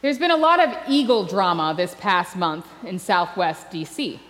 There's 0.00 0.18
been 0.18 0.30
a 0.30 0.36
lot 0.36 0.60
of 0.60 0.76
eagle 0.88 1.24
drama 1.24 1.74
this 1.76 1.96
past 1.96 2.36
month 2.36 2.68
in 2.84 3.00
southwest 3.00 3.68
DC. 3.70 4.20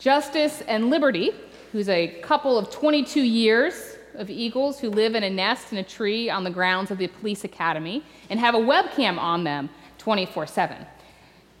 Justice 0.00 0.62
and 0.62 0.90
Liberty, 0.90 1.30
who's 1.70 1.88
a 1.88 2.08
couple 2.20 2.58
of 2.58 2.72
22 2.72 3.20
years 3.22 3.96
of 4.16 4.30
eagles 4.30 4.80
who 4.80 4.90
live 4.90 5.14
in 5.14 5.22
a 5.22 5.30
nest 5.30 5.70
in 5.70 5.78
a 5.78 5.84
tree 5.84 6.28
on 6.28 6.42
the 6.42 6.50
grounds 6.50 6.90
of 6.90 6.98
the 6.98 7.06
police 7.06 7.44
academy 7.44 8.02
and 8.30 8.40
have 8.40 8.56
a 8.56 8.58
webcam 8.58 9.16
on 9.16 9.44
them 9.44 9.68
24 9.98 10.48
7. 10.48 10.84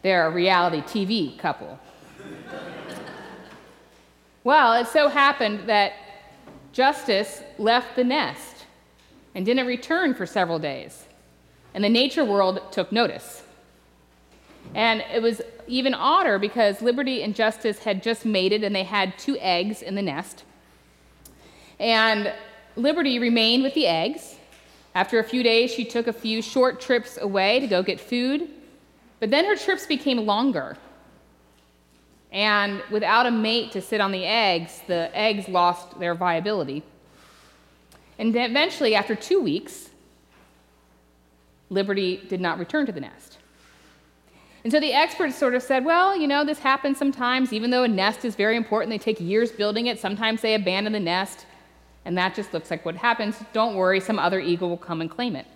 They're 0.02 0.26
a 0.26 0.30
reality 0.30 0.80
TV 0.80 1.38
couple. 1.38 1.78
well, 4.42 4.72
it 4.72 4.88
so 4.88 5.06
happened 5.06 5.68
that 5.68 5.92
Justice 6.72 7.44
left 7.58 7.94
the 7.94 8.02
nest 8.02 8.66
and 9.36 9.46
didn't 9.46 9.68
return 9.68 10.14
for 10.14 10.26
several 10.26 10.58
days. 10.58 11.07
And 11.74 11.84
the 11.84 11.88
nature 11.88 12.24
world 12.24 12.60
took 12.72 12.90
notice. 12.92 13.42
And 14.74 15.02
it 15.12 15.22
was 15.22 15.40
even 15.66 15.94
odder 15.94 16.38
because 16.38 16.82
Liberty 16.82 17.22
and 17.22 17.34
Justice 17.34 17.80
had 17.80 18.02
just 18.02 18.24
mated 18.24 18.64
and 18.64 18.74
they 18.74 18.84
had 18.84 19.18
two 19.18 19.36
eggs 19.38 19.82
in 19.82 19.94
the 19.94 20.02
nest. 20.02 20.44
And 21.78 22.32
Liberty 22.76 23.18
remained 23.18 23.62
with 23.62 23.74
the 23.74 23.86
eggs. 23.86 24.36
After 24.94 25.18
a 25.18 25.24
few 25.24 25.42
days, 25.42 25.72
she 25.72 25.84
took 25.84 26.06
a 26.06 26.12
few 26.12 26.42
short 26.42 26.80
trips 26.80 27.18
away 27.20 27.60
to 27.60 27.66
go 27.66 27.82
get 27.82 28.00
food. 28.00 28.48
But 29.20 29.30
then 29.30 29.44
her 29.44 29.56
trips 29.56 29.86
became 29.86 30.18
longer. 30.26 30.76
And 32.30 32.82
without 32.90 33.26
a 33.26 33.30
mate 33.30 33.72
to 33.72 33.80
sit 33.80 34.00
on 34.00 34.12
the 34.12 34.24
eggs, 34.24 34.82
the 34.86 35.10
eggs 35.14 35.48
lost 35.48 35.98
their 35.98 36.14
viability. 36.14 36.82
And 38.18 38.34
eventually, 38.34 38.94
after 38.94 39.14
two 39.14 39.40
weeks, 39.40 39.90
Liberty 41.70 42.24
did 42.28 42.40
not 42.40 42.58
return 42.58 42.86
to 42.86 42.92
the 42.92 43.00
nest. 43.00 43.38
And 44.64 44.72
so 44.72 44.80
the 44.80 44.92
experts 44.92 45.36
sort 45.36 45.54
of 45.54 45.62
said, 45.62 45.84
well, 45.84 46.16
you 46.16 46.26
know, 46.26 46.44
this 46.44 46.58
happens 46.58 46.98
sometimes, 46.98 47.52
even 47.52 47.70
though 47.70 47.84
a 47.84 47.88
nest 47.88 48.24
is 48.24 48.34
very 48.34 48.56
important, 48.56 48.90
they 48.90 48.98
take 48.98 49.20
years 49.20 49.52
building 49.52 49.86
it. 49.86 50.00
Sometimes 50.00 50.40
they 50.40 50.54
abandon 50.54 50.92
the 50.92 51.00
nest, 51.00 51.46
and 52.04 52.18
that 52.18 52.34
just 52.34 52.52
looks 52.52 52.70
like 52.70 52.84
what 52.84 52.96
happens. 52.96 53.36
Don't 53.52 53.76
worry, 53.76 54.00
some 54.00 54.18
other 54.18 54.40
eagle 54.40 54.68
will 54.68 54.76
come 54.76 55.00
and 55.00 55.10
claim 55.10 55.36
it. 55.36 55.46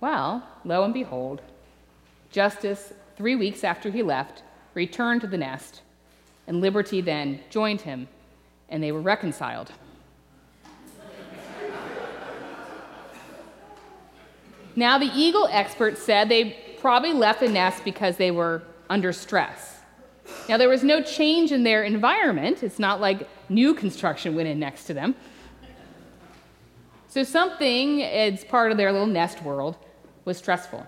Well, 0.00 0.42
lo 0.64 0.84
and 0.84 0.94
behold, 0.94 1.42
Justice, 2.30 2.92
three 3.16 3.36
weeks 3.36 3.62
after 3.62 3.90
he 3.90 4.02
left, 4.02 4.42
returned 4.74 5.20
to 5.20 5.26
the 5.26 5.38
nest, 5.38 5.82
and 6.46 6.60
Liberty 6.60 7.00
then 7.00 7.40
joined 7.50 7.82
him, 7.82 8.08
and 8.68 8.82
they 8.82 8.90
were 8.90 9.00
reconciled. 9.00 9.70
Now, 14.76 14.98
the 14.98 15.10
eagle 15.14 15.48
experts 15.50 16.02
said 16.02 16.28
they 16.28 16.56
probably 16.80 17.12
left 17.12 17.40
the 17.40 17.48
nest 17.48 17.84
because 17.84 18.16
they 18.16 18.30
were 18.30 18.62
under 18.88 19.12
stress. 19.12 19.80
Now, 20.48 20.56
there 20.56 20.68
was 20.68 20.82
no 20.82 21.02
change 21.02 21.52
in 21.52 21.62
their 21.62 21.84
environment. 21.84 22.62
It's 22.62 22.78
not 22.78 23.00
like 23.00 23.28
new 23.48 23.74
construction 23.74 24.34
went 24.34 24.48
in 24.48 24.58
next 24.58 24.84
to 24.84 24.94
them. 24.94 25.14
So, 27.08 27.22
something 27.22 28.02
as 28.02 28.44
part 28.44 28.70
of 28.72 28.78
their 28.78 28.92
little 28.92 29.06
nest 29.06 29.42
world 29.42 29.76
was 30.24 30.38
stressful. 30.38 30.86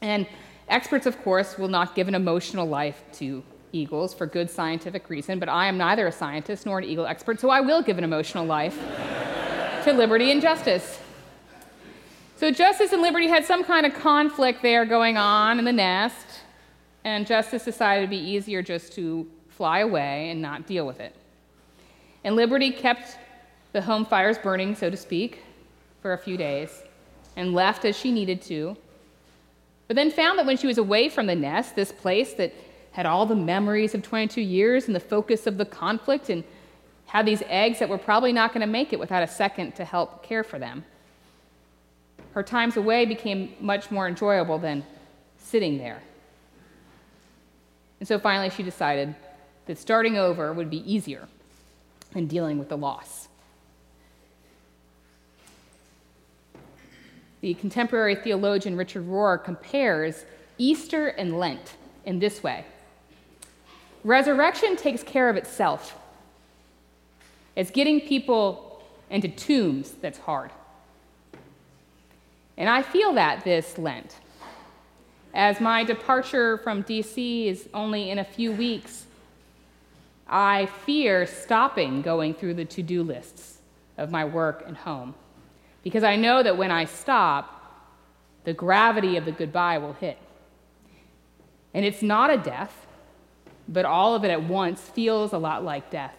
And 0.00 0.26
Experts, 0.72 1.04
of 1.04 1.22
course, 1.22 1.58
will 1.58 1.68
not 1.68 1.94
give 1.94 2.08
an 2.08 2.14
emotional 2.14 2.66
life 2.66 3.04
to 3.12 3.42
eagles 3.72 4.14
for 4.14 4.24
good 4.24 4.50
scientific 4.50 5.10
reason, 5.10 5.38
but 5.38 5.48
I 5.48 5.66
am 5.66 5.76
neither 5.76 6.06
a 6.06 6.12
scientist 6.12 6.64
nor 6.64 6.78
an 6.78 6.84
eagle 6.84 7.04
expert, 7.04 7.40
so 7.40 7.50
I 7.50 7.60
will 7.60 7.82
give 7.82 7.98
an 7.98 8.04
emotional 8.04 8.46
life 8.46 8.78
to 9.84 9.92
liberty 9.92 10.30
and 10.30 10.40
justice. 10.40 10.98
So, 12.42 12.50
justice 12.50 12.90
and 12.90 13.00
liberty 13.00 13.28
had 13.28 13.44
some 13.44 13.62
kind 13.62 13.86
of 13.86 13.94
conflict 13.94 14.62
there 14.62 14.84
going 14.84 15.16
on 15.16 15.60
in 15.60 15.64
the 15.64 15.72
nest, 15.72 16.26
and 17.04 17.24
justice 17.24 17.64
decided 17.64 18.00
it'd 18.00 18.10
be 18.10 18.16
easier 18.16 18.62
just 18.62 18.94
to 18.94 19.30
fly 19.48 19.78
away 19.78 20.28
and 20.30 20.42
not 20.42 20.66
deal 20.66 20.84
with 20.84 20.98
it. 20.98 21.14
And 22.24 22.34
liberty 22.34 22.72
kept 22.72 23.16
the 23.70 23.80
home 23.80 24.04
fires 24.04 24.38
burning, 24.38 24.74
so 24.74 24.90
to 24.90 24.96
speak, 24.96 25.44
for 26.00 26.14
a 26.14 26.18
few 26.18 26.36
days 26.36 26.82
and 27.36 27.54
left 27.54 27.84
as 27.84 27.96
she 27.96 28.10
needed 28.10 28.42
to 28.42 28.76
but 29.86 29.94
then 29.94 30.10
found 30.10 30.36
that 30.38 30.46
when 30.46 30.56
she 30.56 30.66
was 30.66 30.78
away 30.78 31.08
from 31.08 31.26
the 31.26 31.36
nest, 31.36 31.76
this 31.76 31.92
place 31.92 32.32
that 32.34 32.52
had 32.90 33.06
all 33.06 33.24
the 33.24 33.36
memories 33.36 33.94
of 33.94 34.02
22 34.02 34.40
years 34.40 34.86
and 34.86 34.96
the 34.96 35.00
focus 35.00 35.46
of 35.46 35.58
the 35.58 35.64
conflict, 35.64 36.28
and 36.28 36.42
had 37.06 37.24
these 37.24 37.42
eggs 37.46 37.78
that 37.78 37.88
were 37.88 37.98
probably 37.98 38.32
not 38.32 38.52
going 38.54 38.62
to 38.62 38.66
make 38.66 38.92
it 38.92 38.98
without 38.98 39.22
a 39.22 39.26
second 39.28 39.76
to 39.76 39.84
help 39.84 40.22
care 40.24 40.42
for 40.42 40.58
them. 40.58 40.84
Her 42.32 42.42
times 42.42 42.76
away 42.76 43.04
became 43.04 43.54
much 43.60 43.90
more 43.90 44.08
enjoyable 44.08 44.58
than 44.58 44.84
sitting 45.38 45.78
there. 45.78 46.02
And 48.00 48.08
so 48.08 48.18
finally, 48.18 48.50
she 48.50 48.62
decided 48.62 49.14
that 49.66 49.78
starting 49.78 50.16
over 50.16 50.52
would 50.52 50.70
be 50.70 50.92
easier 50.92 51.28
than 52.12 52.26
dealing 52.26 52.58
with 52.58 52.68
the 52.68 52.76
loss. 52.76 53.28
the 57.42 57.54
contemporary 57.54 58.14
theologian 58.14 58.76
Richard 58.76 59.06
Rohr 59.06 59.42
compares 59.42 60.24
Easter 60.56 61.08
and 61.08 61.38
Lent 61.38 61.76
in 62.06 62.18
this 62.18 62.42
way 62.42 62.64
Resurrection 64.04 64.74
takes 64.74 65.02
care 65.04 65.28
of 65.28 65.36
itself. 65.36 65.96
It's 67.54 67.70
getting 67.70 68.00
people 68.00 68.82
into 69.10 69.28
tombs 69.28 69.92
that's 69.92 70.18
hard. 70.18 70.50
And 72.62 72.70
I 72.70 72.80
feel 72.80 73.14
that 73.14 73.42
this 73.42 73.76
Lent. 73.76 74.14
As 75.34 75.60
my 75.60 75.82
departure 75.82 76.58
from 76.58 76.84
DC 76.84 77.46
is 77.46 77.68
only 77.74 78.08
in 78.08 78.20
a 78.20 78.24
few 78.24 78.52
weeks, 78.52 79.06
I 80.28 80.66
fear 80.86 81.26
stopping 81.26 82.02
going 82.02 82.34
through 82.34 82.54
the 82.54 82.64
to 82.66 82.80
do 82.80 83.02
lists 83.02 83.58
of 83.98 84.12
my 84.12 84.24
work 84.24 84.62
and 84.64 84.76
home. 84.76 85.16
Because 85.82 86.04
I 86.04 86.14
know 86.14 86.40
that 86.40 86.56
when 86.56 86.70
I 86.70 86.84
stop, 86.84 87.98
the 88.44 88.52
gravity 88.52 89.16
of 89.16 89.24
the 89.24 89.32
goodbye 89.32 89.78
will 89.78 89.94
hit. 89.94 90.18
And 91.74 91.84
it's 91.84 92.00
not 92.00 92.30
a 92.30 92.36
death, 92.36 92.86
but 93.66 93.84
all 93.84 94.14
of 94.14 94.24
it 94.24 94.30
at 94.30 94.44
once 94.44 94.80
feels 94.82 95.32
a 95.32 95.38
lot 95.38 95.64
like 95.64 95.90
death. 95.90 96.14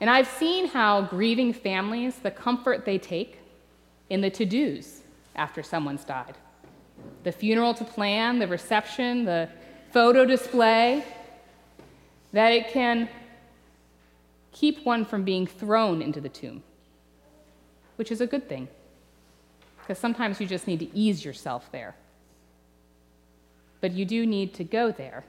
And 0.00 0.10
I've 0.10 0.26
seen 0.26 0.66
how 0.66 1.02
grieving 1.02 1.52
families, 1.52 2.16
the 2.16 2.32
comfort 2.32 2.84
they 2.84 2.98
take 2.98 3.37
in 4.10 4.20
the 4.20 4.30
to 4.30 4.44
dos 4.44 5.02
after 5.36 5.62
someone's 5.62 6.04
died 6.04 6.34
the 7.22 7.30
funeral 7.30 7.74
to 7.74 7.84
plan, 7.84 8.40
the 8.40 8.46
reception, 8.48 9.24
the 9.24 9.48
photo 9.92 10.24
display, 10.24 11.04
that 12.32 12.50
it 12.50 12.72
can 12.72 13.08
keep 14.50 14.84
one 14.84 15.04
from 15.04 15.22
being 15.22 15.46
thrown 15.46 16.02
into 16.02 16.20
the 16.20 16.28
tomb 16.28 16.60
which 17.98 18.12
is 18.12 18.20
a 18.20 18.26
good 18.26 18.48
thing. 18.48 18.68
Because 19.80 19.98
sometimes 19.98 20.40
you 20.40 20.46
just 20.46 20.68
need 20.68 20.78
to 20.78 20.96
ease 20.96 21.24
yourself 21.24 21.68
there. 21.72 21.96
But 23.80 23.92
you 23.92 24.04
do 24.04 24.24
need 24.24 24.54
to 24.54 24.64
go 24.64 24.92
there. 24.92 25.24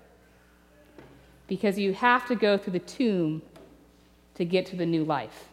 Because 1.47 1.79
you 1.79 1.93
have 1.93 2.27
to 2.27 2.35
go 2.35 2.59
through 2.59 2.73
the 2.73 2.79
tomb 2.79 3.41
to 4.35 4.45
get 4.45 4.67
to 4.67 4.75
the 4.75 4.85
new 4.85 5.03
life. 5.03 5.49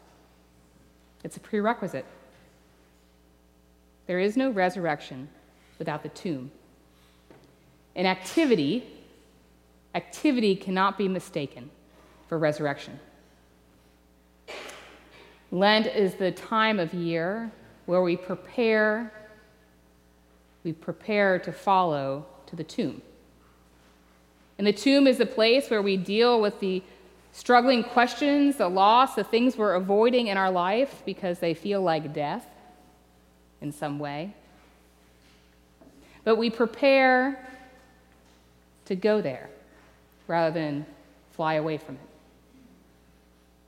It's 1.24 1.38
a 1.38 1.40
prerequisite. 1.40 2.04
There 4.06 4.20
is 4.20 4.36
no 4.36 4.50
resurrection 4.50 5.28
without 5.78 6.02
the 6.02 6.08
tomb. 6.10 6.50
In 7.94 8.06
activity, 8.06 8.86
activity 9.94 10.54
cannot 10.54 10.96
be 10.96 11.08
mistaken 11.08 11.70
for 12.28 12.38
resurrection. 12.38 13.00
Lent 15.50 15.86
is 15.86 16.14
the 16.14 16.32
time 16.32 16.78
of 16.78 16.92
year 16.92 17.50
where 17.86 18.02
we 18.02 18.16
prepare 18.16 19.12
we 20.64 20.72
prepare 20.72 21.38
to 21.38 21.52
follow 21.52 22.26
to 22.46 22.56
the 22.56 22.64
tomb. 22.64 23.00
And 24.58 24.66
the 24.66 24.72
tomb 24.72 25.06
is 25.06 25.16
the 25.16 25.26
place 25.26 25.70
where 25.70 25.80
we 25.80 25.96
deal 25.96 26.40
with 26.40 26.58
the 26.58 26.82
struggling 27.30 27.84
questions, 27.84 28.56
the 28.56 28.68
loss, 28.68 29.14
the 29.14 29.22
things 29.22 29.56
we're 29.56 29.74
avoiding 29.74 30.26
in 30.26 30.36
our 30.36 30.50
life 30.50 31.04
because 31.06 31.38
they 31.38 31.54
feel 31.54 31.82
like 31.82 32.12
death 32.12 32.48
in 33.60 33.72
some 33.72 33.98
way. 33.98 34.34
But 36.24 36.36
we 36.36 36.50
prepare 36.50 37.48
to 38.86 38.94
go 38.96 39.20
there 39.20 39.48
rather 40.26 40.52
than 40.52 40.86
fly 41.32 41.54
away 41.54 41.78
from 41.78 41.96
it 41.96 42.00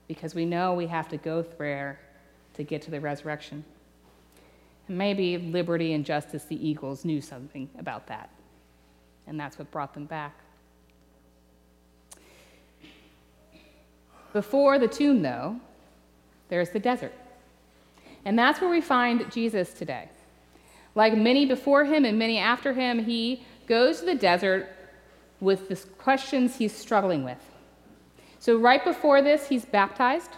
because 0.08 0.34
we 0.34 0.46
know 0.46 0.74
we 0.74 0.86
have 0.86 1.08
to 1.08 1.18
go 1.18 1.42
there 1.42 2.00
to 2.54 2.64
get 2.64 2.82
to 2.82 2.90
the 2.90 3.00
resurrection. 3.00 3.62
And 4.88 4.96
maybe 4.96 5.36
liberty 5.36 5.92
and 5.92 6.04
justice, 6.04 6.44
the 6.44 6.66
Eagles, 6.66 7.04
knew 7.04 7.20
something 7.20 7.68
about 7.78 8.06
that. 8.06 8.30
And 9.26 9.38
that's 9.38 9.58
what 9.58 9.70
brought 9.70 9.92
them 9.92 10.06
back. 10.06 10.34
Before 14.32 14.78
the 14.78 14.88
tomb, 14.88 15.22
though, 15.22 15.60
there's 16.48 16.70
the 16.70 16.78
desert. 16.78 17.12
And 18.28 18.38
that's 18.38 18.60
where 18.60 18.68
we 18.68 18.82
find 18.82 19.32
Jesus 19.32 19.72
today. 19.72 20.06
Like 20.94 21.16
many 21.16 21.46
before 21.46 21.86
him 21.86 22.04
and 22.04 22.18
many 22.18 22.36
after 22.36 22.74
him, 22.74 23.02
he 23.06 23.42
goes 23.66 24.00
to 24.00 24.04
the 24.04 24.14
desert 24.14 24.68
with 25.40 25.70
the 25.70 25.76
questions 25.96 26.56
he's 26.56 26.76
struggling 26.76 27.24
with. 27.24 27.38
So, 28.38 28.58
right 28.58 28.84
before 28.84 29.22
this, 29.22 29.48
he's 29.48 29.64
baptized. 29.64 30.28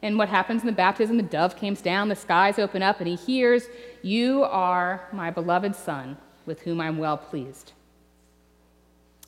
And 0.00 0.16
what 0.16 0.30
happens 0.30 0.62
in 0.62 0.66
the 0.66 0.72
baptism? 0.72 1.18
The 1.18 1.24
dove 1.24 1.60
comes 1.60 1.82
down, 1.82 2.08
the 2.08 2.16
skies 2.16 2.58
open 2.58 2.82
up, 2.82 3.00
and 3.00 3.06
he 3.06 3.16
hears, 3.16 3.64
You 4.00 4.44
are 4.44 5.06
my 5.12 5.30
beloved 5.30 5.76
Son, 5.76 6.16
with 6.46 6.62
whom 6.62 6.80
I'm 6.80 6.96
well 6.96 7.18
pleased. 7.18 7.72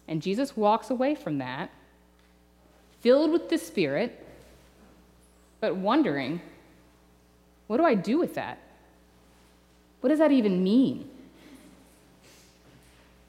And 0.09 0.23
Jesus 0.23 0.57
walks 0.57 0.89
away 0.89 1.15
from 1.15 1.37
that, 1.39 1.69
filled 3.01 3.33
with 3.33 3.51
the 3.51 3.59
Spirit, 3.59 4.27
but 5.61 5.77
wondering, 5.77 6.41
What 7.69 7.77
do 7.77 7.85
I 7.85 7.95
do 7.95 8.19
with 8.19 8.35
that? 8.35 8.59
What 10.01 10.11
does 10.11 10.19
that 10.19 10.33
even 10.33 10.65
mean? 10.65 11.09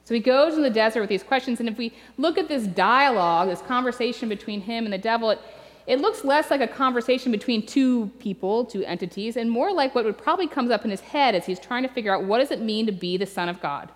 So 0.06 0.16
he 0.16 0.20
goes 0.20 0.56
in 0.56 0.64
the 0.64 0.72
desert 0.72 1.02
with 1.02 1.10
these 1.10 1.22
questions, 1.22 1.60
and 1.60 1.70
if 1.70 1.78
we 1.78 1.94
look 2.18 2.40
at 2.40 2.48
this 2.48 2.66
dialogue, 2.66 3.50
this 3.50 3.62
conversation 3.62 4.28
between 4.28 4.62
him 4.62 4.86
and 4.86 4.92
the 4.92 4.98
devil, 4.98 5.30
it, 5.30 5.40
it 5.86 6.00
looks 6.00 6.26
less 6.26 6.50
like 6.50 6.62
a 6.62 6.68
conversation 6.68 7.32
between 7.32 7.64
two 7.64 8.08
people, 8.20 8.66
two 8.66 8.84
entities, 8.86 9.38
and 9.38 9.52
more 9.52 9.72
like 9.72 9.94
what 9.94 10.06
would 10.06 10.18
probably 10.18 10.48
comes 10.48 10.72
up 10.72 10.84
in 10.84 10.90
his 10.90 11.02
head 11.02 11.36
as 11.36 11.46
he's 11.46 11.60
trying 11.60 11.84
to 11.84 11.90
figure 11.90 12.16
out 12.16 12.24
what 12.24 12.40
does 12.40 12.50
it 12.50 12.60
mean 12.60 12.88
to 12.88 12.92
be 12.92 13.18
the 13.18 13.26
Son 13.28 13.50
of 13.50 13.62
God? 13.62 13.92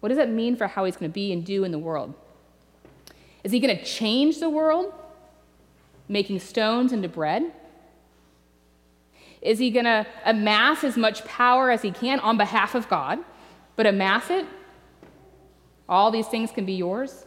What 0.00 0.10
does 0.10 0.18
that 0.18 0.30
mean 0.30 0.54
for 0.54 0.68
how 0.68 0.84
he's 0.84 0.96
going 0.96 1.10
to 1.10 1.14
be 1.14 1.32
and 1.32 1.44
do 1.44 1.64
in 1.64 1.72
the 1.72 1.78
world? 1.78 2.14
Is 3.42 3.52
he 3.52 3.60
going 3.60 3.76
to 3.76 3.84
change 3.84 4.38
the 4.38 4.50
world, 4.50 4.92
making 6.08 6.38
stones 6.38 6.92
into 6.92 7.08
bread? 7.08 7.52
Is 9.48 9.58
he 9.58 9.70
going 9.70 9.86
to 9.86 10.06
amass 10.26 10.84
as 10.84 10.98
much 10.98 11.24
power 11.24 11.70
as 11.70 11.80
he 11.80 11.90
can 11.90 12.20
on 12.20 12.36
behalf 12.36 12.74
of 12.74 12.86
God, 12.86 13.18
but 13.76 13.86
amass 13.86 14.28
it 14.28 14.44
all 15.88 16.10
these 16.10 16.26
things 16.26 16.50
can 16.50 16.66
be 16.66 16.74
yours? 16.74 17.24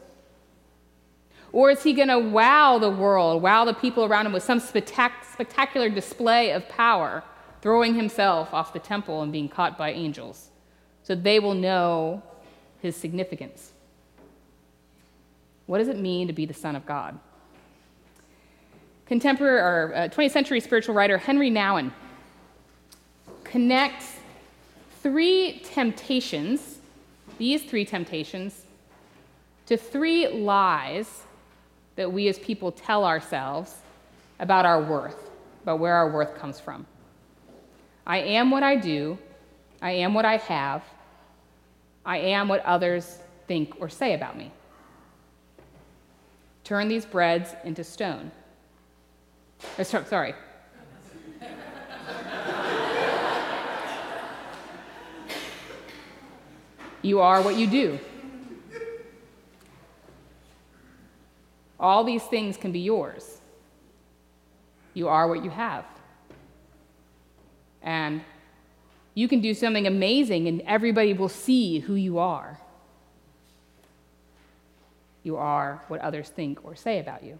Or 1.51 1.71
is 1.71 1.81
he 1.81 1.93
going 1.93 2.09
to 2.09 2.19
wow 2.19 2.77
the 2.77 2.91
world, 2.91 3.41
wow 3.41 3.65
the 3.65 3.73
people 3.73 4.05
around 4.05 4.27
him 4.27 4.33
with 4.33 4.43
some 4.43 4.61
spectac- 4.61 5.25
spectacular 5.33 5.89
display 5.89 6.51
of 6.51 6.69
power, 6.69 7.23
throwing 7.63 7.95
himself 7.95 8.53
off 8.53 8.71
the 8.71 8.77
temple 8.77 9.23
and 9.23 9.31
being 9.31 9.49
caught 9.49 9.75
by 9.75 9.91
angels 9.91 10.51
so 11.01 11.15
they 11.15 11.39
will 11.39 11.55
know 11.55 12.21
his 12.83 12.95
significance? 12.95 13.71
What 15.65 15.79
does 15.79 15.87
it 15.87 15.97
mean 15.97 16.27
to 16.27 16.33
be 16.33 16.45
the 16.45 16.53
Son 16.53 16.75
of 16.75 16.85
God? 16.85 17.17
Contemporary 19.07 19.59
or 19.59 19.95
uh, 19.95 20.07
20th 20.07 20.29
century 20.29 20.59
spiritual 20.59 20.93
writer 20.93 21.17
Henri 21.17 21.49
Nouwen 21.49 21.91
connects 23.51 24.15
three 25.01 25.61
temptations 25.65 26.79
these 27.41 27.63
three 27.63 27.83
temptations 27.83 28.65
to 29.65 29.75
three 29.75 30.27
lies 30.27 31.23
that 31.95 32.13
we 32.13 32.27
as 32.27 32.37
people 32.37 32.71
tell 32.71 33.03
ourselves 33.03 33.77
about 34.39 34.63
our 34.63 34.79
worth, 34.79 35.31
about 35.63 35.79
where 35.79 35.95
our 35.95 36.11
worth 36.11 36.35
comes 36.35 36.59
from. 36.59 36.85
I 38.05 38.19
am 38.19 38.51
what 38.51 38.61
I 38.61 38.75
do, 38.75 39.17
I 39.81 39.91
am 39.91 40.13
what 40.13 40.23
I 40.23 40.37
have, 40.37 40.83
I 42.05 42.17
am 42.19 42.47
what 42.47 42.63
others 42.63 43.17
think 43.47 43.73
or 43.79 43.89
say 43.89 44.13
about 44.13 44.37
me. 44.37 44.51
Turn 46.63 46.87
these 46.87 47.05
breads 47.05 47.55
into 47.63 47.83
stone. 47.83 48.31
Uh, 49.79 49.83
or, 49.83 50.05
sorry, 50.05 50.35
You 57.01 57.19
are 57.19 57.41
what 57.41 57.55
you 57.55 57.67
do. 57.67 57.99
All 61.79 62.03
these 62.03 62.23
things 62.23 62.57
can 62.57 62.71
be 62.71 62.79
yours. 62.79 63.41
You 64.93 65.07
are 65.07 65.27
what 65.27 65.43
you 65.43 65.49
have. 65.49 65.85
And 67.81 68.21
you 69.15 69.27
can 69.27 69.41
do 69.41 69.53
something 69.53 69.87
amazing, 69.87 70.47
and 70.47 70.61
everybody 70.61 71.13
will 71.13 71.29
see 71.29 71.79
who 71.79 71.95
you 71.95 72.19
are. 72.19 72.59
You 75.23 75.37
are 75.37 75.83
what 75.87 76.01
others 76.01 76.29
think 76.29 76.63
or 76.63 76.75
say 76.75 76.99
about 76.99 77.23
you. 77.23 77.39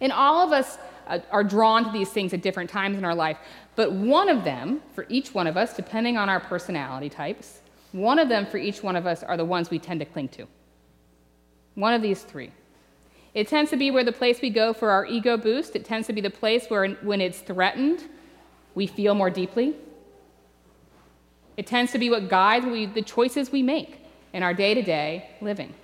And 0.00 0.12
all 0.12 0.44
of 0.44 0.52
us 0.52 0.78
uh, 1.06 1.20
are 1.30 1.44
drawn 1.44 1.84
to 1.84 1.90
these 1.90 2.10
things 2.10 2.34
at 2.34 2.42
different 2.42 2.68
times 2.68 2.98
in 2.98 3.04
our 3.04 3.14
life, 3.14 3.38
but 3.74 3.92
one 3.92 4.28
of 4.28 4.44
them, 4.44 4.82
for 4.94 5.06
each 5.08 5.32
one 5.32 5.46
of 5.46 5.56
us, 5.56 5.74
depending 5.74 6.16
on 6.16 6.28
our 6.28 6.40
personality 6.40 7.08
types, 7.08 7.61
one 7.92 8.18
of 8.18 8.28
them 8.28 8.46
for 8.46 8.58
each 8.58 8.82
one 8.82 8.96
of 8.96 9.06
us 9.06 9.22
are 9.22 9.36
the 9.36 9.44
ones 9.44 9.70
we 9.70 9.78
tend 9.78 10.00
to 10.00 10.06
cling 10.06 10.28
to. 10.30 10.46
One 11.74 11.94
of 11.94 12.02
these 12.02 12.22
three. 12.22 12.50
It 13.34 13.48
tends 13.48 13.70
to 13.70 13.76
be 13.76 13.90
where 13.90 14.04
the 14.04 14.12
place 14.12 14.40
we 14.42 14.50
go 14.50 14.72
for 14.72 14.90
our 14.90 15.06
ego 15.06 15.36
boost. 15.36 15.76
It 15.76 15.84
tends 15.84 16.06
to 16.08 16.12
be 16.12 16.20
the 16.20 16.30
place 16.30 16.66
where, 16.68 16.88
when 16.88 17.20
it's 17.20 17.38
threatened, 17.38 18.02
we 18.74 18.86
feel 18.86 19.14
more 19.14 19.30
deeply. 19.30 19.74
It 21.56 21.66
tends 21.66 21.92
to 21.92 21.98
be 21.98 22.10
what 22.10 22.28
guides 22.28 22.66
we, 22.66 22.86
the 22.86 23.02
choices 23.02 23.52
we 23.52 23.62
make 23.62 24.04
in 24.32 24.42
our 24.42 24.54
day 24.54 24.74
to 24.74 24.82
day 24.82 25.28
living. 25.40 25.74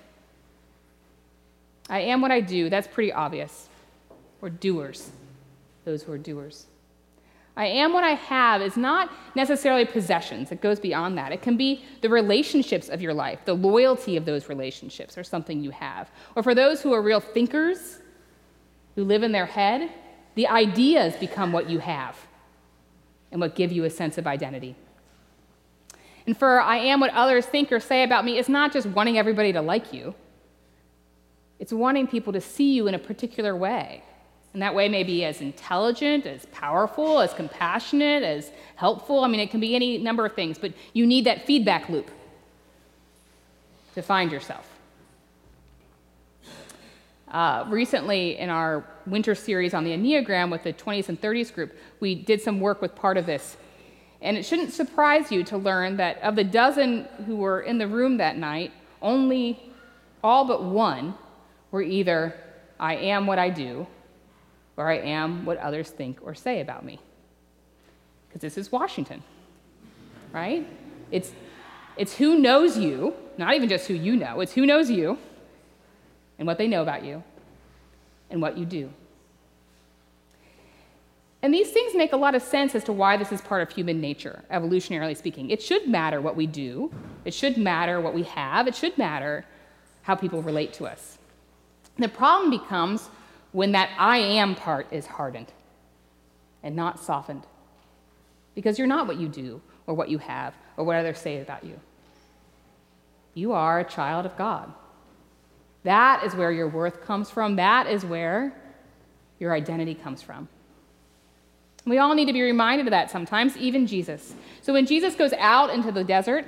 I 1.91 2.01
am 2.01 2.21
what 2.21 2.31
I 2.31 2.41
do, 2.41 2.69
that's 2.69 2.87
pretty 2.87 3.13
obvious. 3.13 3.69
We're 4.41 4.51
doers, 4.51 5.11
those 5.85 6.03
who 6.03 6.13
are 6.13 6.19
doers. 6.19 6.67
I 7.59 7.67
am 7.67 7.93
what 7.93 8.05
I 8.05 8.13
have 8.13 8.63
is 8.63 8.77
not 8.77 9.11
necessarily 9.35 9.85
possessions, 9.85 10.53
it 10.53 10.61
goes 10.61 10.79
beyond 10.79 11.19
that. 11.19 11.33
It 11.33 11.43
can 11.43 11.57
be 11.57 11.85
the 12.03 12.09
relationships 12.09 12.89
of 12.89 13.03
your 13.03 13.13
life, 13.13 13.41
the 13.45 13.55
loyalty 13.55 14.17
of 14.17 14.25
those 14.25 14.49
relationships, 14.49 15.19
or 15.19 15.25
something 15.25 15.61
you 15.61 15.73
have. 15.73 16.09
Or 16.37 16.45
for 16.45 16.55
those 16.55 16.81
who 16.81 16.93
are 16.93 17.03
real 17.03 17.19
thinkers, 17.19 17.99
who 18.95 19.03
live 19.03 19.25
in 19.25 19.33
their 19.33 19.47
head, 19.47 19.91
the 20.37 20.47
ideas 20.47 21.17
become 21.17 21.51
what 21.51 21.69
you 21.69 21.81
have 21.81 22.17
and 23.33 23.41
what 23.41 23.57
give 23.57 23.73
you 23.73 23.83
a 23.83 23.91
sense 23.91 24.19
of 24.19 24.29
identity. 24.29 24.77
And 26.29 26.39
for 26.39 26.61
I 26.61 26.77
am 26.77 27.01
what 27.01 27.11
others 27.11 27.45
think 27.45 27.73
or 27.73 27.81
say 27.81 28.05
about 28.05 28.25
me, 28.25 28.39
it's 28.39 28.49
not 28.49 28.73
just 28.73 28.87
wanting 28.87 29.19
everybody 29.19 29.53
to 29.53 29.63
like 29.63 29.93
you, 29.93 30.15
it's 31.59 31.73
wanting 31.73 32.07
people 32.07 32.33
to 32.35 32.41
see 32.41 32.75
you 32.75 32.87
in 32.87 32.95
a 32.95 33.01
particular 33.01 33.57
way. 33.57 34.05
And 34.59 34.63
that 34.65 34.75
way 34.75 34.89
may 34.89 35.05
be 35.05 35.25
as 35.25 35.41
intelligent, 35.41 36.27
as 36.27 36.45
powerful, 36.47 37.21
as 37.21 37.33
compassionate, 37.33 38.25
as 38.25 38.51
helpful. 38.75 39.23
I 39.23 39.29
mean, 39.29 39.39
it 39.39 39.53
can 39.53 39.61
be 39.61 39.77
any 39.77 39.99
number 39.99 40.27
of 40.27 40.33
things, 40.33 40.59
but 40.59 40.73
you 40.95 41.07
need 41.07 41.27
that 41.27 41.47
feedback 41.47 41.89
loop 41.89 42.11
to 43.95 44.03
find 44.03 44.33
yourself. 44.33 44.69
Uh, 47.29 47.67
recently, 47.69 48.37
in 48.37 48.51
our 48.51 48.85
winter 49.07 49.37
series 49.37 49.75
on 49.75 49.85
the 49.85 49.93
Enneagram 49.93 50.51
with 50.51 50.65
the 50.65 50.73
20s 50.73 51.09
and 51.09 51.21
30s 51.21 51.55
group, 51.55 51.79
we 52.01 52.17
did 52.17 52.41
some 52.41 52.59
work 52.59 52.83
with 52.83 52.97
part 52.97 53.17
of 53.17 53.27
this. 53.27 53.57
And 54.21 54.37
it 54.37 54.45
shouldn't 54.45 54.73
surprise 54.73 55.31
you 55.31 55.45
to 55.45 55.57
learn 55.57 55.99
that 55.99 56.21
of 56.21 56.35
the 56.35 56.43
dozen 56.43 57.05
who 57.27 57.37
were 57.37 57.61
in 57.61 57.79
the 57.79 57.87
room 57.87 58.17
that 58.17 58.37
night, 58.37 58.73
only 59.01 59.63
all 60.25 60.45
but 60.45 60.65
one 60.65 61.15
were 61.71 61.83
either 61.83 62.35
I 62.81 62.97
am 62.97 63.29
what 63.29 63.39
I 63.39 63.51
do 63.51 63.87
where 64.79 64.87
I 64.87 64.99
am 64.99 65.45
what 65.45 65.59
others 65.59 65.91
think 65.91 66.19
or 66.23 66.37
say 66.37 66.61
about 66.61 66.85
me. 66.85 67.01
Because 68.29 68.41
this 68.41 68.57
is 68.57 68.71
Washington, 68.71 69.25
right? 70.33 70.65
It's, 71.11 71.33
it's 71.97 72.15
who 72.15 72.39
knows 72.39 72.79
you, 72.79 73.13
not 73.39 73.55
even 73.55 73.69
just 73.69 73.89
who 73.89 73.95
you 73.95 74.15
know, 74.15 74.39
it's 74.39 74.53
who 74.53 74.65
knows 74.65 74.89
you 74.89 75.19
and 76.39 76.47
what 76.47 76.59
they 76.59 76.69
know 76.69 76.81
about 76.81 77.05
you 77.05 77.25
and 78.31 78.41
what 78.41 78.57
you 78.57 78.65
do. 78.65 78.89
And 81.43 81.53
these 81.53 81.73
things 81.73 81.97
make 81.97 82.13
a 82.13 82.17
lot 82.17 82.37
of 82.37 82.43
sense 82.43 82.77
as 82.77 82.85
to 82.85 82.93
why 82.93 83.17
this 83.17 83.33
is 83.33 83.41
part 83.41 83.63
of 83.63 83.71
human 83.71 84.01
nature, 84.01 84.45
evolutionarily 84.49 85.17
speaking. 85.17 85.51
It 85.51 85.61
should 85.61 85.89
matter 85.89 86.21
what 86.21 86.37
we 86.37 86.47
do, 86.47 86.93
it 87.25 87.35
should 87.35 87.57
matter 87.57 88.01
what 88.01 88.15
we 88.15 88.23
have, 88.23 88.69
it 88.69 88.77
should 88.77 88.97
matter 88.97 89.45
how 90.03 90.15
people 90.15 90.41
relate 90.41 90.73
to 90.75 90.87
us. 90.87 91.19
The 91.99 92.09
problem 92.09 92.51
becomes 92.51 93.09
when 93.53 93.73
that 93.73 93.91
I 93.99 94.19
am 94.19 94.55
part 94.55 94.87
is 94.91 95.07
hardened 95.07 95.53
and 96.63 96.77
not 96.77 96.99
softened. 96.99 97.45
Because 98.55 98.79
you're 98.79 98.87
not 98.87 99.07
what 99.07 99.19
you 99.19 99.29
do 99.29 99.61
or 99.87 99.95
what 99.95 100.09
you 100.09 100.19
have 100.19 100.55
or 100.77 100.85
what 100.85 100.97
others 100.97 101.19
say 101.19 101.41
about 101.41 101.65
you. 101.65 101.79
You 103.35 103.53
are 103.53 103.81
a 103.81 103.85
child 103.85 104.27
of 104.27 104.37
God. 104.37 104.73
That 105.85 106.25
is 106.25 106.35
where 106.35 106.51
your 106.51 106.69
worth 106.69 107.03
comes 107.03 107.31
from. 107.31 107.57
That 107.57 107.87
is 107.87 108.05
where 108.05 108.53
your 109.39 109.55
identity 109.55 109.95
comes 109.95 110.23
from. 110.23 110.49
We 111.87 111.99
all 111.99 112.15
need 112.15 112.27
to 112.27 112.33
be 112.33 112.43
reminded 112.43 112.87
of 112.87 112.91
that 112.91 113.11
sometimes, 113.11 113.57
even 113.57 113.87
Jesus. 113.87 114.35
So 114.61 114.73
when 114.73 114.85
Jesus 114.85 115.15
goes 115.15 115.33
out 115.35 115.71
into 115.71 115.91
the 115.91 116.05
desert, 116.05 116.45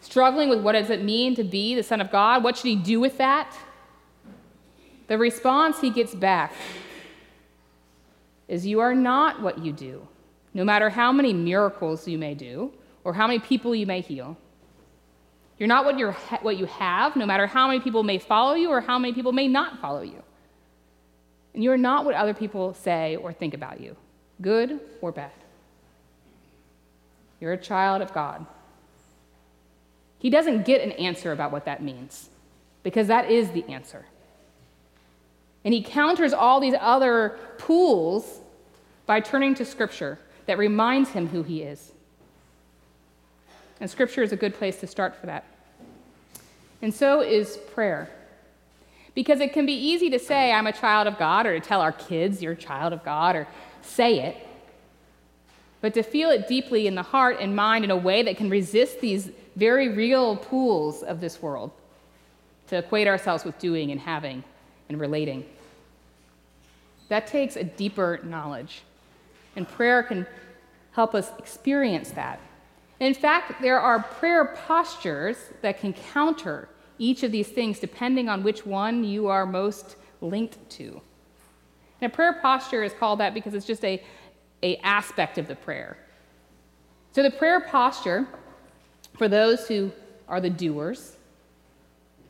struggling 0.00 0.48
with 0.48 0.62
what 0.62 0.72
does 0.72 0.88
it 0.88 1.02
mean 1.02 1.34
to 1.34 1.44
be 1.44 1.74
the 1.74 1.82
Son 1.82 2.00
of 2.00 2.10
God, 2.10 2.42
what 2.42 2.56
should 2.56 2.68
he 2.68 2.76
do 2.76 3.00
with 3.00 3.18
that? 3.18 3.54
The 5.10 5.18
response 5.18 5.80
he 5.80 5.90
gets 5.90 6.14
back 6.14 6.52
is 8.46 8.64
you 8.64 8.78
are 8.78 8.94
not 8.94 9.42
what 9.42 9.58
you 9.58 9.72
do, 9.72 10.06
no 10.54 10.62
matter 10.62 10.88
how 10.88 11.10
many 11.10 11.32
miracles 11.32 12.06
you 12.06 12.16
may 12.16 12.34
do 12.34 12.72
or 13.02 13.12
how 13.12 13.26
many 13.26 13.40
people 13.40 13.74
you 13.74 13.86
may 13.86 14.02
heal. 14.02 14.36
You're 15.58 15.66
not 15.66 15.84
what, 15.84 15.98
you're, 15.98 16.12
what 16.42 16.58
you 16.58 16.66
have, 16.66 17.16
no 17.16 17.26
matter 17.26 17.48
how 17.48 17.66
many 17.66 17.80
people 17.80 18.04
may 18.04 18.18
follow 18.18 18.54
you 18.54 18.70
or 18.70 18.80
how 18.80 19.00
many 19.00 19.12
people 19.12 19.32
may 19.32 19.48
not 19.48 19.80
follow 19.80 20.02
you. 20.02 20.22
And 21.54 21.64
you 21.64 21.72
are 21.72 21.76
not 21.76 22.04
what 22.04 22.14
other 22.14 22.32
people 22.32 22.72
say 22.74 23.16
or 23.16 23.32
think 23.32 23.52
about 23.52 23.80
you, 23.80 23.96
good 24.40 24.78
or 25.00 25.10
bad. 25.10 25.32
You're 27.40 27.54
a 27.54 27.58
child 27.58 28.00
of 28.00 28.14
God. 28.14 28.46
He 30.20 30.30
doesn't 30.30 30.64
get 30.64 30.82
an 30.82 30.92
answer 30.92 31.32
about 31.32 31.50
what 31.50 31.64
that 31.64 31.82
means, 31.82 32.30
because 32.84 33.08
that 33.08 33.28
is 33.28 33.50
the 33.50 33.64
answer. 33.64 34.06
And 35.64 35.74
he 35.74 35.82
counters 35.82 36.32
all 36.32 36.60
these 36.60 36.74
other 36.80 37.38
pools 37.58 38.40
by 39.06 39.20
turning 39.20 39.54
to 39.56 39.64
Scripture 39.64 40.18
that 40.46 40.58
reminds 40.58 41.10
him 41.10 41.28
who 41.28 41.42
he 41.42 41.62
is. 41.62 41.92
And 43.80 43.90
Scripture 43.90 44.22
is 44.22 44.32
a 44.32 44.36
good 44.36 44.54
place 44.54 44.78
to 44.80 44.86
start 44.86 45.16
for 45.16 45.26
that. 45.26 45.44
And 46.82 46.94
so 46.94 47.20
is 47.20 47.58
prayer. 47.74 48.10
Because 49.14 49.40
it 49.40 49.52
can 49.52 49.66
be 49.66 49.74
easy 49.74 50.08
to 50.10 50.18
say, 50.18 50.52
I'm 50.52 50.66
a 50.66 50.72
child 50.72 51.06
of 51.06 51.18
God, 51.18 51.46
or 51.46 51.58
to 51.58 51.66
tell 51.66 51.80
our 51.80 51.92
kids, 51.92 52.40
you're 52.40 52.52
a 52.52 52.56
child 52.56 52.92
of 52.92 53.04
God, 53.04 53.36
or 53.36 53.48
say 53.82 54.20
it. 54.20 54.46
But 55.80 55.94
to 55.94 56.02
feel 56.02 56.30
it 56.30 56.46
deeply 56.46 56.86
in 56.86 56.94
the 56.94 57.02
heart 57.02 57.38
and 57.40 57.56
mind 57.56 57.84
in 57.84 57.90
a 57.90 57.96
way 57.96 58.22
that 58.22 58.36
can 58.36 58.50
resist 58.50 59.00
these 59.00 59.30
very 59.56 59.88
real 59.88 60.36
pools 60.36 61.02
of 61.02 61.20
this 61.20 61.42
world, 61.42 61.70
to 62.68 62.78
equate 62.78 63.08
ourselves 63.08 63.44
with 63.44 63.58
doing 63.58 63.90
and 63.90 64.00
having 64.00 64.44
and 64.90 65.00
relating. 65.00 65.46
That 67.08 67.28
takes 67.28 67.56
a 67.56 67.64
deeper 67.64 68.20
knowledge. 68.24 68.82
And 69.56 69.66
prayer 69.66 70.02
can 70.02 70.26
help 70.92 71.14
us 71.14 71.30
experience 71.38 72.10
that. 72.10 72.40
In 72.98 73.14
fact, 73.14 73.62
there 73.62 73.80
are 73.80 74.02
prayer 74.02 74.56
postures 74.66 75.36
that 75.62 75.78
can 75.78 75.92
counter 75.92 76.68
each 76.98 77.22
of 77.22 77.32
these 77.32 77.48
things 77.48 77.78
depending 77.78 78.28
on 78.28 78.42
which 78.42 78.66
one 78.66 79.04
you 79.04 79.28
are 79.28 79.46
most 79.46 79.96
linked 80.20 80.58
to. 80.70 81.00
And 82.00 82.12
a 82.12 82.14
prayer 82.14 82.38
posture 82.42 82.82
is 82.82 82.92
called 82.92 83.20
that 83.20 83.32
because 83.32 83.54
it's 83.54 83.66
just 83.66 83.84
a, 83.84 84.02
a 84.62 84.76
aspect 84.78 85.38
of 85.38 85.46
the 85.46 85.54
prayer. 85.54 85.96
So 87.12 87.22
the 87.22 87.30
prayer 87.30 87.60
posture, 87.60 88.26
for 89.16 89.28
those 89.28 89.68
who 89.68 89.92
are 90.28 90.40
the 90.40 90.50
doers, 90.50 91.16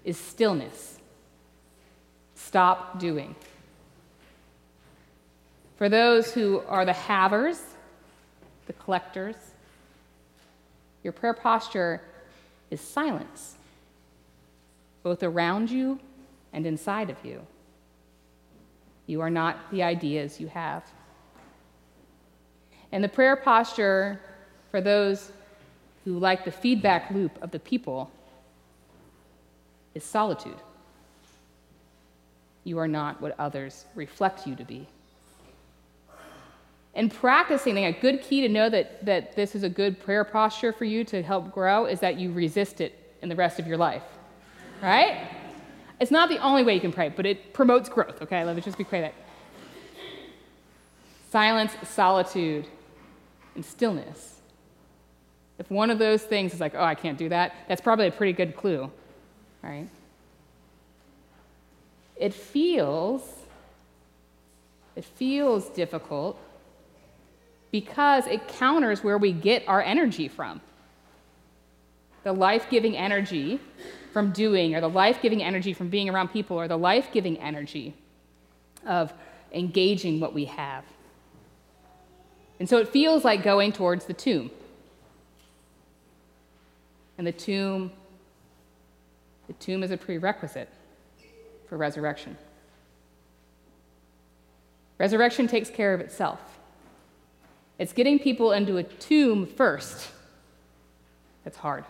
is 0.05 0.19
stillness. 0.19 1.00
Stop 2.51 2.99
doing. 2.99 3.37
For 5.77 5.89
those 5.89 6.33
who 6.33 6.65
are 6.67 6.85
the 6.85 6.93
havers, 6.93 7.63
the 8.67 8.73
collectors, 8.73 9.37
your 11.05 11.13
prayer 11.13 11.33
posture 11.33 12.03
is 12.69 12.81
silence, 12.81 13.55
both 15.05 15.23
around 15.23 15.71
you 15.71 16.01
and 16.53 16.67
inside 16.67 17.09
of 17.09 17.25
you. 17.25 17.41
You 19.07 19.21
are 19.21 19.31
not 19.31 19.71
the 19.71 19.85
ideas 19.85 20.41
you 20.41 20.49
have. 20.49 20.83
And 22.91 23.05
the 23.05 23.09
prayer 23.09 23.37
posture 23.37 24.19
for 24.73 24.81
those 24.81 25.31
who 26.05 26.19
like 26.19 26.45
the 26.45 26.51
feedback 26.51 27.13
loop 27.13 27.41
of 27.45 27.53
the 27.53 27.61
people 27.61 28.11
is 29.95 30.03
solitude. 30.03 30.59
You 32.65 32.79
are 32.79 32.89
not 32.89 33.21
what 33.21 33.39
others 33.39 33.87
reflect 33.95 34.47
you 34.47 34.55
to 34.57 34.65
be. 34.65 34.87
And 36.95 37.13
practicing, 37.13 37.77
a 37.79 37.93
good 37.93 38.21
key 38.21 38.41
to 38.43 38.49
know 38.49 38.69
that, 38.69 39.05
that 39.07 39.37
this 39.37 39.55
is 39.55 39.63
a 39.63 39.69
good 39.69 40.01
prayer 40.01 40.25
posture 40.25 40.73
for 40.73 40.85
you 40.85 41.05
to 41.05 41.23
help 41.23 41.53
grow 41.53 41.87
is 41.87 42.01
that 42.01 42.19
you 42.19 42.33
resist 42.33 42.81
it 42.81 43.15
in 43.23 43.29
the 43.29 43.37
rest 43.37 43.59
of 43.59 43.67
your 43.67 43.77
life. 43.77 44.03
Right? 44.83 45.29
It's 46.01 46.11
not 46.11 46.29
the 46.29 46.39
only 46.39 46.65
way 46.65 46.75
you 46.75 46.81
can 46.81 46.93
pray, 46.93 47.11
but 47.11 47.27
it 47.27 47.53
promotes 47.53 47.89
growth, 47.89 48.23
okay? 48.23 48.45
Let 48.45 48.57
me 48.57 48.63
just 48.63 48.79
be 48.79 48.85
clear 48.85 49.03
that. 49.03 49.15
Silence, 51.31 51.73
solitude, 51.85 52.67
and 53.55 53.65
stillness. 53.65 54.41
If 55.59 55.71
one 55.71 55.91
of 55.91 55.99
those 55.99 56.23
things 56.23 56.55
is 56.55 56.61
like, 56.61 56.75
oh, 56.75 56.83
I 56.83 56.95
can't 56.95 57.19
do 57.19 57.29
that, 57.29 57.55
that's 57.69 57.83
probably 57.83 58.07
a 58.07 58.11
pretty 58.11 58.33
good 58.33 58.57
clue, 58.57 58.91
right? 59.63 59.87
It 62.21 62.35
feels, 62.35 63.23
it 64.95 65.07
feels 65.07 65.71
difficult 65.71 66.39
because 67.73 68.27
it 68.27 68.47
counters 68.47 69.03
where 69.03 69.17
we 69.17 69.33
get 69.33 69.67
our 69.67 69.81
energy 69.81 70.29
from. 70.29 70.61
The 72.23 72.35
life 72.35 72.67
giving 72.69 72.95
energy 72.95 73.59
from 74.13 74.33
doing, 74.33 74.75
or 74.75 74.83
the 74.83 74.89
life 74.89 75.23
giving 75.23 75.43
energy 75.43 75.73
from 75.73 75.89
being 75.89 76.11
around 76.11 76.29
people, 76.29 76.61
or 76.61 76.69
the 76.69 76.77
life 76.77 77.09
giving 77.11 77.39
energy 77.39 77.95
of 78.87 79.15
engaging 79.55 80.21
what 80.21 80.35
we 80.35 80.45
have. 80.45 80.85
And 82.59 82.69
so 82.69 82.77
it 82.77 82.89
feels 82.89 83.25
like 83.25 83.43
going 83.43 83.73
towards 83.73 84.05
the 84.05 84.13
tomb. 84.13 84.51
And 87.17 87.27
the 87.27 87.33
tomb, 87.33 87.93
the 89.47 89.55
tomb 89.55 89.83
is 89.83 89.91
a 89.91 89.97
prerequisite 89.97 90.69
for 91.71 91.77
resurrection. 91.77 92.37
Resurrection 94.99 95.47
takes 95.47 95.71
care 95.71 95.95
of 95.95 96.01
itself. 96.01 96.41
It's 97.79 97.93
getting 97.93 98.19
people 98.19 98.51
into 98.53 98.77
a 98.77 98.83
tomb 98.83 99.47
first. 99.47 100.11
That's 101.45 101.57
hard. 101.57 101.85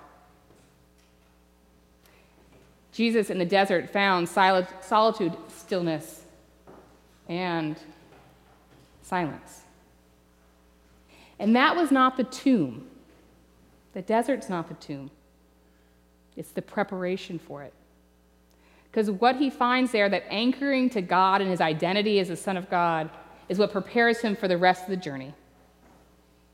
Jesus 2.93 3.31
in 3.31 3.39
the 3.39 3.47
desert 3.47 3.89
found 3.89 4.29
solitude, 4.29 5.33
stillness, 5.49 6.25
and 7.27 7.77
silence. 9.01 9.63
And 11.39 11.57
that 11.57 11.75
was 11.75 11.91
not 11.91 12.19
the 12.19 12.25
tomb. 12.25 12.87
The 13.95 14.03
desert's 14.03 14.51
not 14.51 14.69
the 14.69 14.75
tomb, 14.75 15.11
it's 16.37 16.51
the 16.51 16.63
preparation 16.63 17.39
for 17.39 17.63
it. 17.63 17.73
Because 18.91 19.11
what 19.11 19.37
he 19.37 19.51
finds 19.51 19.93
there, 19.93 20.09
that 20.09 20.25
anchoring 20.29 20.91
to 20.91 21.01
God 21.01 21.41
and 21.41 21.51
his 21.51 21.61
identity 21.61 22.19
as 22.19 22.29
the 22.29 22.37
Son 22.37 22.57
of 22.57 22.69
God, 22.69 23.09
is 23.49 23.59
what 23.59 23.73
prepares 23.73 24.21
him 24.21 24.37
for 24.37 24.49
the 24.49 24.59
rest 24.59 24.85
of 24.85 24.91
the 24.91 24.97
journey 24.97 25.35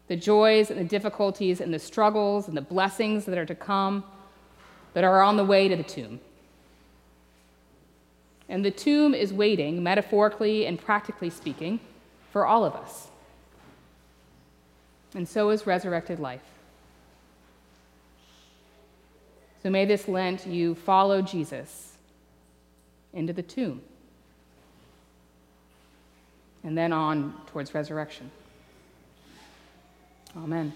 the 0.08 0.16
joys 0.16 0.70
and 0.70 0.78
the 0.78 0.84
difficulties 0.84 1.60
and 1.60 1.74
the 1.74 1.80
struggles 1.80 2.46
and 2.46 2.56
the 2.56 2.62
blessings 2.62 3.24
that 3.24 3.36
are 3.36 3.44
to 3.44 3.56
come 3.56 4.04
that 4.94 5.02
are 5.02 5.20
on 5.20 5.36
the 5.36 5.44
way 5.44 5.66
to 5.66 5.74
the 5.74 5.82
tomb. 5.82 6.20
And 8.48 8.64
the 8.64 8.70
tomb 8.70 9.14
is 9.14 9.32
waiting, 9.32 9.82
metaphorically 9.82 10.64
and 10.64 10.80
practically 10.80 11.28
speaking, 11.28 11.80
for 12.30 12.46
all 12.46 12.64
of 12.64 12.76
us. 12.76 13.08
And 15.12 15.28
so 15.28 15.50
is 15.50 15.66
resurrected 15.66 16.20
life. 16.20 16.44
So 19.64 19.70
may 19.70 19.84
this 19.86 20.06
Lent 20.06 20.46
you 20.46 20.76
follow 20.76 21.20
Jesus 21.20 21.95
into 23.16 23.32
the 23.32 23.42
tomb 23.42 23.80
and 26.62 26.76
then 26.76 26.92
on 26.92 27.32
towards 27.46 27.74
resurrection. 27.74 28.30
Amen. 30.36 30.72